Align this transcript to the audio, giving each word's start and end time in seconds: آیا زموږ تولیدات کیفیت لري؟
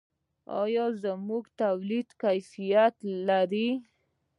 آیا 0.61 0.85
زموږ 1.03 1.43
تولیدات 1.61 2.09
کیفیت 2.21 2.95
لري؟ 3.27 3.69